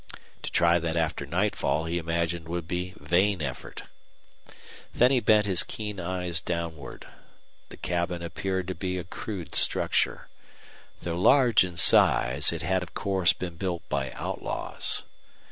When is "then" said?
4.95-5.11